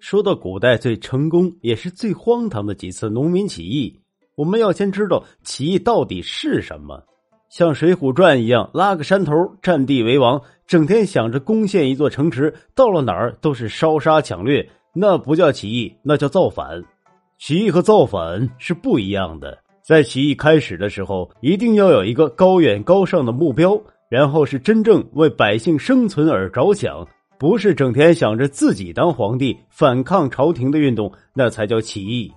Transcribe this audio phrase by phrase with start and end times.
[0.00, 4.00] 说到古代最成功也是最荒唐的几次农民起义，
[4.36, 7.02] 我们要先知道起义到底是什么。
[7.50, 9.32] 像《水浒传》一样，拉个山头
[9.62, 16.82] 占地为王，整天想着攻陷一座城池，到了哪儿都是烧杀抢掠，那不叫起义，那叫造反。
[17.38, 19.58] 起义和造反是不一样的。
[19.82, 23.80] 在起义开始的时候，一定要有一个高远高尚的目标，
[24.10, 27.06] 然后是真正为百姓生存而着想，
[27.38, 32.32] 不是整天想着自己当皇帝、反抗朝廷的运动，那才叫起义。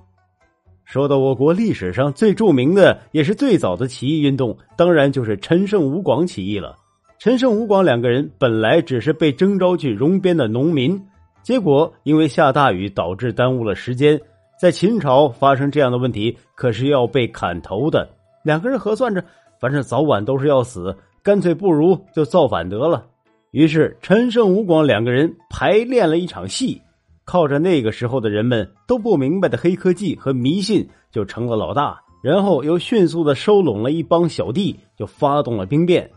[0.85, 6.76] 说到我国历史上最著名的也是最早的起义运动，当然就是陈胜吴广起义了。
[7.17, 11.02] 陈胜吴广两个人本来只是被征召去戎边的农民，
[11.41, 14.20] 结果因为下大雨导致耽误了时间。
[14.59, 18.07] 在秦朝发生这样的问题，可是要被砍头的。
[18.43, 19.23] 两个人核算着，
[19.59, 23.04] 反正早晚都是要死，干脆不如就造反得了。
[23.52, 26.82] 于是陈胜吴广两个人排练了一场戏，
[27.26, 31.99] 靠着那个时候的人们都不明白的黑科技和迷信，就成了老大。
[32.24, 36.10] 然后又迅速的收拢了一帮小弟，就发动了兵变。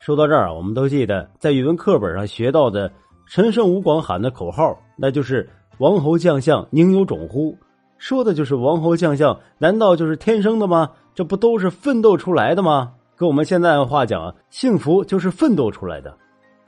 [0.00, 2.92] 说到这儿，我们都记得在语文课本上学到的
[3.26, 7.56] 陈胜吴广喊的口号，那就是“王侯将相宁有种乎”。
[7.96, 10.90] 说的就是王侯将相，难道就是天生的吗？
[11.14, 12.92] 这不都是奋斗出来的吗？
[13.16, 16.18] 跟我们现在的话讲，幸福就是奋斗出来的。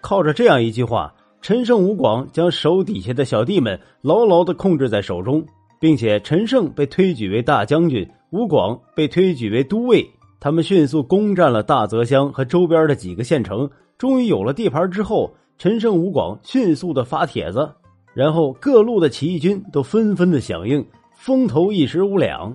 [0.05, 5.43] 靠着这样一句话，陈胜吴广将手底下的小弟们牢牢的控制在手中，
[5.81, 10.07] 并且陈胜被推举为大将军，吴广被推举为都尉。
[10.39, 13.67] 他们迅速攻占了大泽乡和周边的几个县城，
[13.97, 17.67] 终于有了地盘之后，陈胜吴广迅速的发帖子，
[18.13, 20.85] 然后各路的起义军都纷纷的响应。
[21.15, 22.55] 风头一时无两，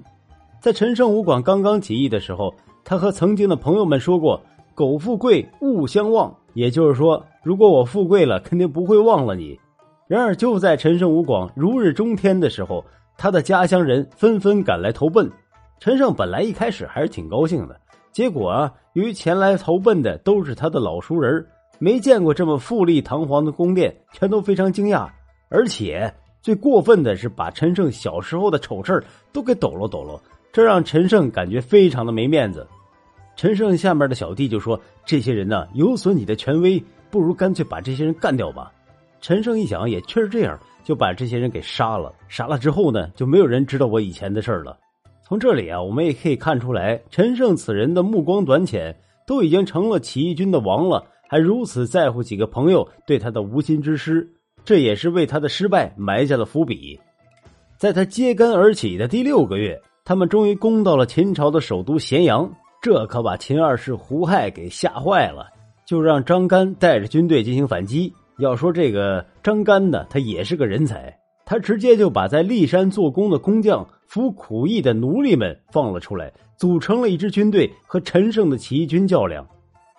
[0.62, 4.40] 在陈胜吴广刚刚起义的时候，他和曾经的朋友们说过
[4.76, 9.60] ：“苟富贵，勿相忘。”也就是说，如果我富贵了，肯定不会忘了你。
[10.08, 12.84] 然而，就在陈胜吴广如日中天的时候，
[13.18, 15.30] 他的家乡人纷纷赶来投奔。
[15.80, 17.80] 陈胜本来一开始还是挺高兴的，
[18.12, 21.46] 结果啊，由于前来投奔的都是他的老熟人，
[21.78, 25.08] 没见过这么富丽堂皇的宫殿，全都非常惊讶，
[25.50, 26.14] 而且。
[26.42, 30.20] 最过分的是把陈胜小时候的丑事都给抖落抖落，
[30.54, 32.66] 这让陈胜感觉非常的没面子。
[33.40, 34.78] 陈胜下面的小弟就说
[35.08, 38.70] ：“这些人呢，有损你的权威，不如干脆把这些人干掉吧。”
[39.22, 42.14] 陈胜一想，也确实这样，就把这些人给杀了。
[42.28, 44.78] 杀了之后呢，就没有人知道我以前的事了。
[45.26, 48.94] 从这里啊，我们也可以看出来，陈胜此人的目光短浅，
[49.26, 54.30] 都已经成了起义军的王了，还如此在乎几个朋友对他的无心之失。
[54.66, 57.00] 这也是为他的失败埋下了伏笔。
[57.78, 65.48] 在他揭竿而起的第六个月，他们终于攻到了秦朝的首都咸阳，这可把秦二世胡亥给吓坏了，
[65.86, 68.14] 就让张干带着军队进行反击。
[68.38, 71.14] 要说这个张干呢，他也是个人才，
[71.46, 79.46] 他直接就把在骊山做工的工匠、服苦役的奴隶们放了出来，组成了一支军队和陈胜的起义军较量。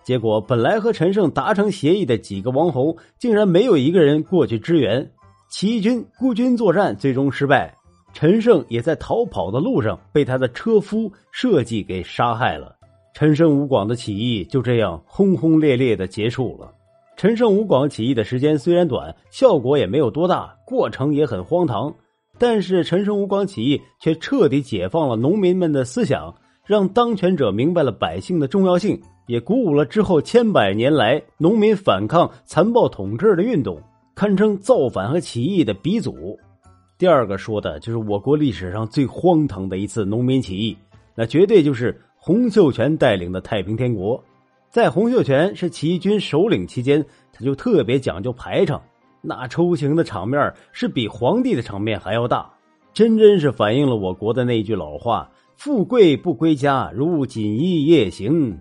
[0.03, 5.11] 结果，本来和陈胜达成协议的几个王侯，竟然没有一个人过去支援。
[5.51, 7.75] 起义军孤军作战，最终失败。
[8.13, 12.77] 陈胜也在逃跑的路上被他的车夫设计给杀害了。
[13.15, 16.73] 陈胜吴广的起义就这样轰轰烈烈的结束了。
[17.17, 21.95] 陈胜吴广起义的时间虽然短，效果也没有多大，过程也很荒唐，
[22.39, 26.35] 但是陈胜吴广起义却彻底解放了农民们的思想，
[26.65, 29.01] 让当权者明白了百姓的重要性。
[29.27, 33.81] 也鼓舞了之后千百年来农民反抗残暴统治的运动，
[34.17, 36.37] 堪称造反和起义的鼻祖。
[37.01, 40.77] 第二个说的就是我国历史上最荒唐的一次农民起义，
[41.15, 44.23] 那绝对就是洪秀全带领的太平天国。
[44.69, 47.03] 在洪秀全是起义军首领期间，
[47.33, 48.83] 他就特别讲究排场，
[49.23, 52.51] 那出行的场面是比皇帝的场面还要大，
[52.93, 58.59] 真真是反映了我国的那句老话：“富贵不归家，如锦衣夜行。”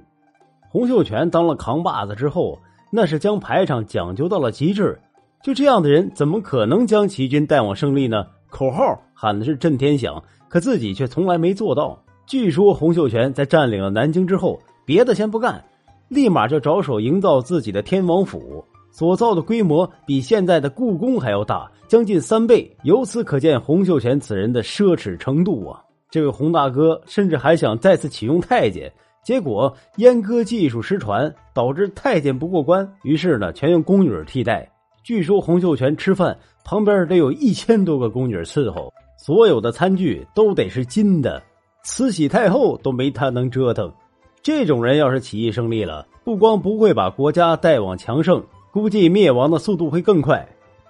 [0.72, 2.58] 洪秀全当了扛把子之后，
[2.90, 4.98] 那是将排场讲究到了极致。
[5.42, 8.26] 就这样的人，怎么可能将齐军带往胜利呢？
[8.50, 11.98] 口号喊的是震天响，可自己却从来没做到。
[12.26, 15.64] 据说洪秀全在占领了南京之后，别的先不干，
[16.10, 22.70] 立马就着手营造自己的天王府，所造的规模比现在的故宫还要大，将近三倍。
[22.84, 25.82] 由此可见，洪秀全此人的奢侈程度啊！
[26.12, 28.92] 这位洪大哥甚至还想再次启用太监。
[29.24, 34.70] 结果阉割技术失传，导致太监不过关，于是呢，全用宫女替代。
[35.04, 41.42] 据说洪秀全吃饭旁边得有一千多个宫女伺候，所有的餐具都得是金的，
[41.84, 43.92] 慈禧太后都没他能折腾。
[44.42, 50.48] 这种人要是起义胜利了，不光不会把国家带往强盛，估计灭亡的速度会更快。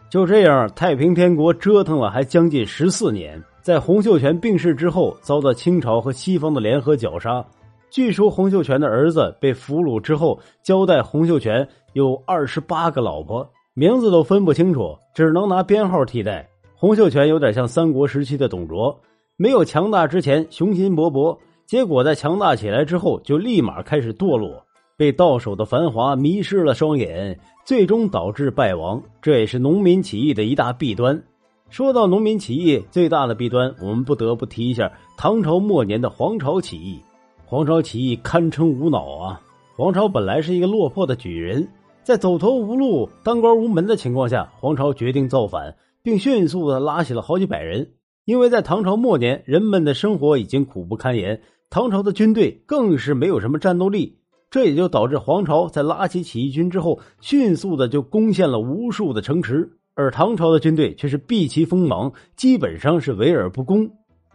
[0.09, 7.45] 就这样，太平天国折腾了还将近十四年，在洪秀全病逝之后，遭到清朝和西方的联合绞杀。
[7.91, 13.47] 据说洪秀全的儿子被俘虏之后，交代洪秀全有二十八个老婆，
[13.79, 16.49] 名字都分不清楚，只能拿编号替代。
[16.75, 18.99] 洪秀全有点像三国时期的董卓，
[19.37, 24.61] 没有强大之前雄心勃勃，结果在强大起来之后就立马开始堕落。
[24.97, 31.23] 被到手的繁华迷失了双眼，最终导致败亡，这也是农民起义的一大弊端。
[31.69, 36.99] 说到农民起义最大的弊端，我们不得不提一下唐朝末年的黄巢起义。
[37.45, 39.41] 黄巢起义堪称无脑啊！
[39.77, 41.65] 黄巢本来是一个落魄的举人，
[42.09, 47.91] 在走投无路、当官无门的情况下，黄巢决定造反，并迅速的拉起了好几百人。
[48.25, 51.39] 因为在唐朝末年，人们的生活已经苦不堪言，
[51.69, 54.17] 唐朝的军队更是没有什么战斗力。
[54.49, 63.87] 这也就导致黄巢在拉起起义军之后，迅速的就攻陷了无数的城池，而唐朝的军队却是避其锋芒，基本上是围而不攻。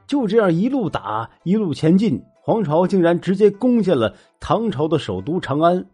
[0.07, 5.85] 就这样一路打，一路前进，黄巢竟然直接攻陷了唐朝的首都长安。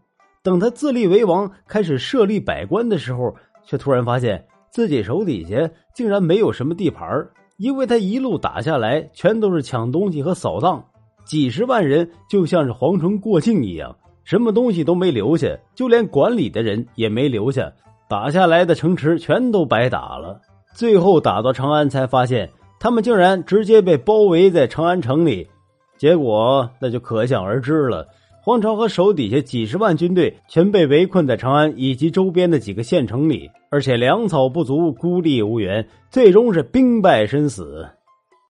[0.43, 7.07] 等他自立为王，开始设立百官的时候，却突然发现自己手底下竟然没有什么地盘
[7.57, 10.83] 因为他一路打下来，全都是抢东西和扫荡，
[11.25, 13.95] 几十万人就像是蝗虫过境一样。
[14.23, 17.71] 什么东西都没留下，就连管理的人也没留下，
[18.09, 20.39] 打下来的城池全都白打了。
[20.73, 22.49] 最后打到长安，才发现
[22.79, 25.47] 他们竟然直接被包围在长安城里，
[25.97, 28.07] 结果那就可想而知了。
[28.43, 37.87] 黄巢和手底下几十万军队全被围困在长安以及周边的几个县城里，而且粮草不足，孤立无援，最终是兵败身死。